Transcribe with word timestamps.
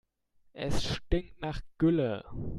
Es 0.55 0.95
stinkt 0.95 1.39
nach 1.41 1.61
Gülle. 1.77 2.23